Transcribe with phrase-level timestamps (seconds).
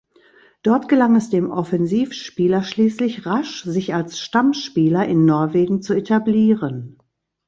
[0.63, 6.97] Dort gelang es dem Offensivspieler schließlich rasch sich als Stammspieler in Norwegen zu etablieren.